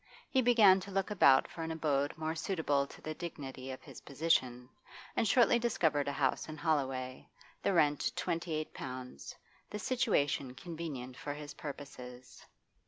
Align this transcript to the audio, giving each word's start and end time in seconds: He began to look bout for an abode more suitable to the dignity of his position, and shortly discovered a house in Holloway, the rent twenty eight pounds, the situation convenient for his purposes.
He 0.31 0.41
began 0.41 0.79
to 0.79 0.89
look 0.89 1.15
bout 1.19 1.47
for 1.47 1.61
an 1.61 1.69
abode 1.69 2.17
more 2.17 2.33
suitable 2.33 2.87
to 2.87 3.01
the 3.01 3.13
dignity 3.13 3.69
of 3.69 3.83
his 3.83 4.01
position, 4.01 4.67
and 5.15 5.27
shortly 5.27 5.59
discovered 5.59 6.07
a 6.07 6.11
house 6.11 6.49
in 6.49 6.57
Holloway, 6.57 7.29
the 7.61 7.71
rent 7.73 8.11
twenty 8.15 8.51
eight 8.55 8.73
pounds, 8.73 9.35
the 9.69 9.77
situation 9.77 10.55
convenient 10.55 11.17
for 11.17 11.35
his 11.35 11.53
purposes. 11.53 12.43